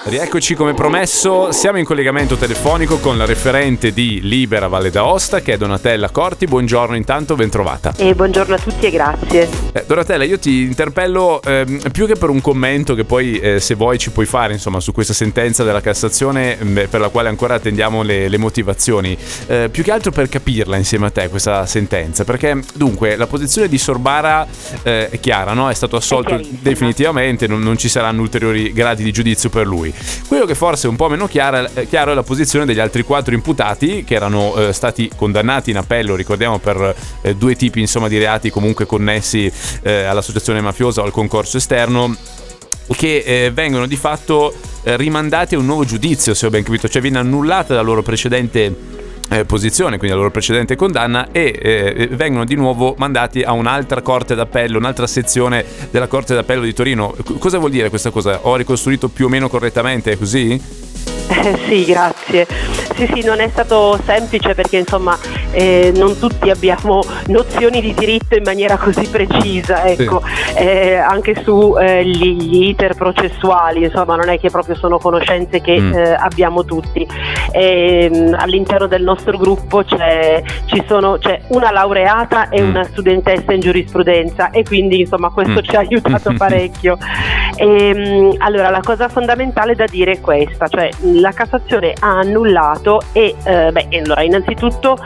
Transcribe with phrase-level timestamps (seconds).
[0.00, 5.54] Rieccoci come promesso, siamo in collegamento telefonico con la referente di Libera Valle d'Aosta che
[5.54, 6.46] è Donatella Corti.
[6.46, 7.92] Buongiorno intanto, ben trovata.
[7.96, 9.48] E buongiorno a tutti e grazie.
[9.72, 13.74] Eh, Donatella, io ti interpello eh, più che per un commento che poi eh, se
[13.74, 17.54] vuoi ci puoi fare insomma su questa sentenza della Cassazione mh, per la quale ancora
[17.54, 22.24] attendiamo le, le motivazioni, eh, più che altro per capirla insieme a te questa sentenza,
[22.24, 24.46] perché dunque la posizione di Sorbara
[24.84, 25.68] eh, è chiara, no?
[25.68, 29.87] è stato assolto È definitivamente, non, non ci saranno ulteriori gradi di giudizio per lui.
[30.26, 33.02] Quello che forse è un po' meno chiaro, eh, chiaro è la posizione degli altri
[33.02, 38.08] quattro imputati che erano eh, stati condannati in appello, ricordiamo, per eh, due tipi insomma,
[38.08, 39.50] di reati comunque connessi
[39.82, 42.16] eh, all'associazione mafiosa o al concorso esterno
[42.96, 46.88] che eh, vengono di fatto eh, rimandati a un nuovo giudizio, se ho ben capito,
[46.88, 48.96] cioè viene annullata la loro precedente
[49.28, 54.02] eh, posizione, quindi la loro precedente condanna, e eh, vengono di nuovo mandati a un'altra
[54.02, 57.14] corte d'appello, un'altra sezione della corte d'appello di Torino.
[57.22, 58.40] C- cosa vuol dire questa cosa?
[58.42, 60.60] Ho ricostruito più o meno correttamente, è così?
[61.28, 62.46] Eh, sì, grazie.
[62.96, 65.16] Sì, sì, non è stato semplice perché insomma
[65.52, 70.22] eh, non tutti abbiamo nozioni di diritto in maniera così precisa, ecco,
[70.56, 75.76] eh, anche sugli eh, gli iter processuali, insomma non è che proprio sono conoscenze che
[75.80, 75.94] Mm.
[75.94, 77.06] eh, abbiamo tutti.
[77.52, 82.68] Ehm, all'interno del nostro gruppo c'è, ci sono, c'è una laureata e Mm.
[82.70, 85.62] una studentessa in giurisprudenza e quindi insomma questo Mm.
[85.62, 86.98] ci ha aiutato parecchio.
[87.56, 93.34] Ehm, allora, la cosa fondamentale da dire è questa, cioè la Cassazione ha annullato e,
[93.44, 94.96] eh, beh, allora, innanzitutto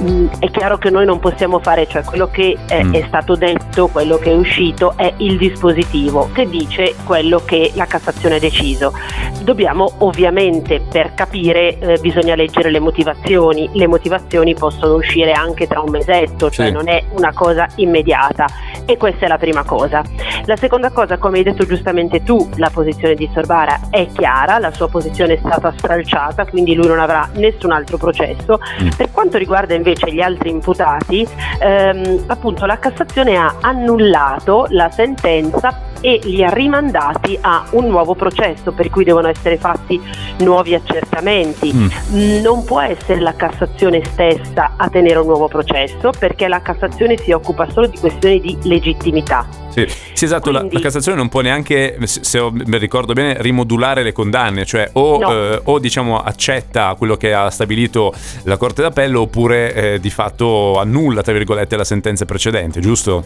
[0.00, 2.94] mh, è chiaro che noi non possiamo fare, cioè quello che eh, Mm.
[2.94, 7.86] è stato detto, quello che è uscito è il dispositivo che dice quello che la
[7.86, 8.92] Cassazione ha deciso.
[9.42, 15.80] Dobbiamo ovviamente per capire eh, bisogna leggere le motivazioni, le motivazioni possono uscire anche tra
[15.80, 16.72] un mesetto, cioè Sì.
[16.72, 18.46] non è una cosa immediata
[18.86, 20.02] e questa è la prima cosa.
[20.46, 24.72] La seconda cosa, come hai detto giustamente tu, la posizione di Sorbara è chiara, la
[24.72, 28.58] sua posizione è stata stralciata, quindi lui non avrà nessun altro processo.
[28.82, 28.88] Mm.
[28.96, 31.26] Per quanto riguarda invece gli altri imputati,
[31.60, 38.14] ehm, appunto la Cassazione ha annullato la sentenza e li ha rimandati a un nuovo
[38.14, 39.98] processo per cui devono essere fatti
[40.40, 41.72] nuovi accertamenti.
[41.72, 42.42] Mm.
[42.42, 47.32] Non può essere la Cassazione stessa a tenere un nuovo processo perché la Cassazione si
[47.32, 49.63] occupa solo di questioni di legittimità.
[49.74, 54.02] Sì, sì, esatto, la, Quindi- la Cassazione non può neanche, se ho- ricordo bene, rimodulare
[54.04, 55.32] le condanne, cioè o, No.
[55.32, 58.12] eh, o, diciamo accetta quello che ha stabilito
[58.44, 63.24] la Corte d'Appello oppure eh, di fatto annulla, tra virgolette, la sentenza precedente, giusto?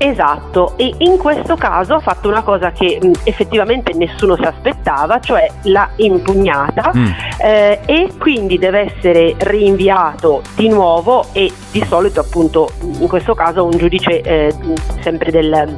[0.00, 5.18] Esatto, e in questo caso ha fatto una cosa che mh, effettivamente nessuno si aspettava,
[5.20, 7.06] cioè l'ha impugnata Mm.
[7.42, 13.64] eh, e quindi deve essere rinviato di nuovo e di solito appunto in questo caso
[13.64, 14.54] un giudice eh,
[15.02, 15.76] sempre del,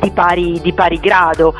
[0.00, 1.54] di, pari, di pari grado.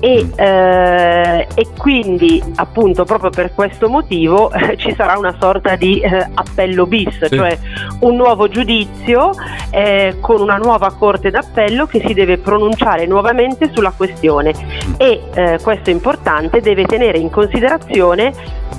[0.00, 0.30] E, Mm.
[0.36, 6.28] eh, e quindi appunto proprio per questo motivo eh, ci sarà una sorta di eh,
[6.34, 7.34] appello bis, Sì.
[7.36, 7.58] cioè
[8.00, 9.30] un nuovo giudizio
[9.74, 14.52] eh, con una nuova corte d'appello che si deve pronunciare nuovamente sulla questione
[14.96, 18.32] e eh, questo è importante, deve tenere in considerazione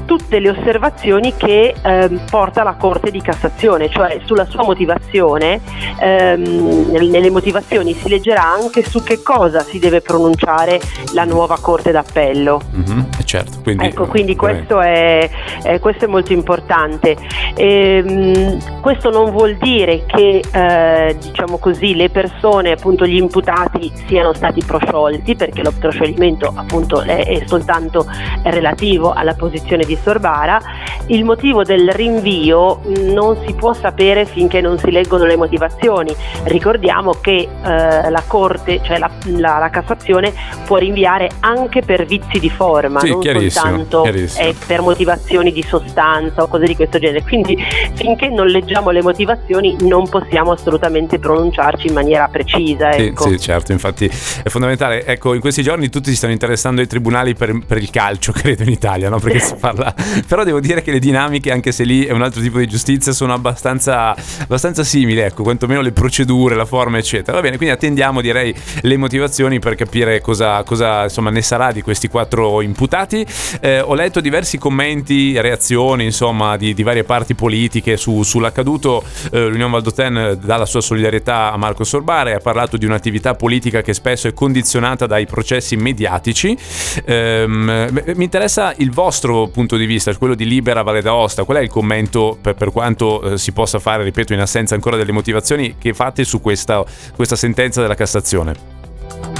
[0.05, 5.59] tutte le osservazioni che ehm, porta la Corte di Cassazione, cioè sulla sua motivazione,
[5.99, 10.79] ehm, nel- nelle motivazioni si leggerà anche su che cosa si deve pronunciare
[11.13, 12.61] la nuova Corte d'Appello.
[12.71, 15.29] Mhm, eh, certo, quindi, Ecco, quindi questo è,
[15.63, 17.15] eh, questo è molto importante.
[17.55, 20.84] Ehm, questo non vuol dire che eh,
[21.19, 27.25] diciamo così, le persone, appunto gli imputati, siano stati prosciolti, perché lo proscioglimento appunto è,
[27.25, 28.05] è soltanto
[28.43, 30.59] relativo alla posizione di Sorbara.
[31.07, 32.79] Il motivo del rinvio
[33.13, 36.13] non si può sapere finché non si leggono le motivazioni.
[36.45, 40.33] Ricordiamo che eh, la Corte, cioè la, la- la Cassazione,
[40.65, 44.47] può rinviare anche per vizi di forma, Sì, non soltanto chiarissimo.
[44.47, 47.23] eh, per motivazioni di sostanza o cose di questo genere.
[47.23, 47.57] Quindi
[47.93, 52.91] finché non leggiamo le motivazioni non possiamo assolutamente pronunciarci in maniera precisa.
[52.93, 53.29] Sì, Ecco.
[53.29, 55.05] sì, certo, infatti è fondamentale.
[55.05, 58.63] Ecco, in questi giorni tutti si stanno interessando ai tribunali per, per il calcio, credo
[58.63, 59.19] in Italia, no?
[59.19, 59.93] Perché si parla.
[60.27, 63.11] Però devo dire che le dinamiche, anche se lì è un altro tipo di giustizia,
[63.11, 67.33] sono abbastanza, abbastanza simili, ecco, quantomeno le procedure, la forma, eccetera.
[67.37, 71.81] Va bene, quindi attendiamo, direi, le motivazioni per capire cosa, cosa insomma, ne sarà di
[71.81, 73.25] questi quattro imputati.
[73.61, 79.03] Eh, ho letto diversi commenti, reazioni, insomma, di, di varie parti politiche su- sull'accaduto.
[79.31, 83.35] Eh, L'Unione Valdotene dà la la sua solidarietà a Marco Sorbare, ha parlato di un'attività
[83.35, 86.57] politica che spesso è condizionata dai processi mediatici.
[87.05, 91.43] Ehm, mi interessa il vostro punto di vista, quello di Libera Valle d'Aosta.
[91.43, 94.97] Qual è il commento, per, per quanto eh, si possa fare, ripeto, in assenza ancora
[94.97, 96.83] delle motivazioni, che fate su questa,
[97.15, 98.73] questa sentenza della Cassazione?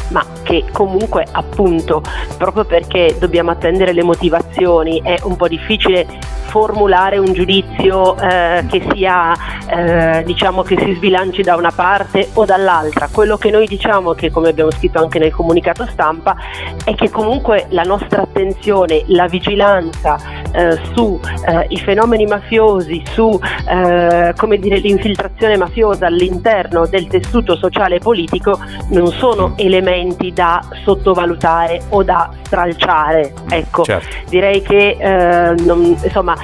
[0.09, 2.03] ma che comunque appunto
[2.37, 6.05] proprio perché dobbiamo attendere le motivazioni è un po' difficile
[6.47, 9.33] formulare un giudizio eh, che sia
[9.67, 13.09] eh, diciamo che si sbilanci da una parte o dall'altra.
[13.11, 16.35] Quello che noi diciamo, che come abbiamo scritto anche nel comunicato stampa,
[16.83, 20.17] è che comunque la nostra attenzione, la vigilanza
[20.51, 27.95] eh, sui eh, fenomeni mafiosi, su eh, come dire, l'infiltrazione mafiosa all'interno del tessuto sociale
[27.95, 28.59] e politico
[28.89, 33.33] non sono elementi da sottovalutare o da stralciare.
[33.49, 34.07] Ecco, certo.
[34.29, 36.34] direi che eh, non, insomma,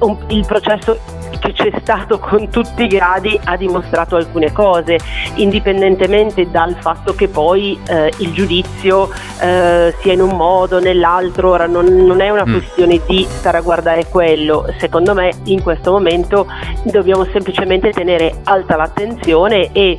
[0.00, 0.98] un, il processo
[1.38, 4.98] che c'è stato con tutti i gradi ha dimostrato alcune cose,
[5.34, 9.10] indipendentemente dal fatto che poi eh, il giudizio
[9.40, 12.52] eh, sia in un modo o nell'altro, ora non, non, è una mm.
[12.52, 16.46] questione di stare a guardare quello, secondo me in questo momento
[16.84, 19.98] dobbiamo semplicemente tenere alta l'attenzione e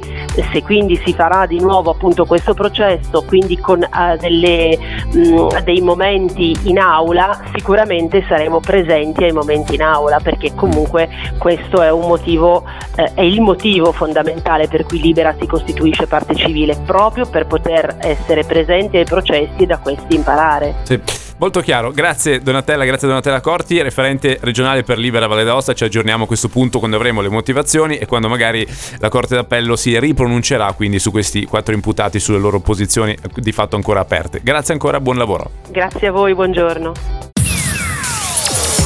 [0.51, 4.77] se quindi si farà di nuovo appunto questo processo, quindi con uh, delle,
[5.11, 11.09] mh, mm, dei momenti in aula, sicuramente saremo presenti ai momenti in aula perché comunque
[11.37, 12.63] questo è un motivo,
[12.95, 17.97] eh, è il motivo fondamentale per cui Libera si costituisce parte civile, proprio per poter
[17.99, 20.75] essere presenti ai processi e da questi imparare.
[20.83, 21.29] Sì.
[21.41, 26.25] Molto chiaro, grazie Donatella, grazie Donatella Corti, referente regionale per Libera Valle d'Aosta, ci aggiorniamo
[26.25, 28.63] a questo punto quando avremo le motivazioni e quando magari
[28.99, 33.75] la Corte d'Appello si ripronuncerà quindi su questi quattro imputati sulle loro posizioni di fatto
[33.75, 34.41] ancora aperte.
[34.43, 35.49] Grazie ancora, buon lavoro.
[35.71, 37.30] Grazie a voi, buongiorno.